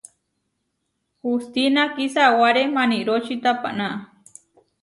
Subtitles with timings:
[1.23, 3.89] Hustína kisáware maniróči tapaná.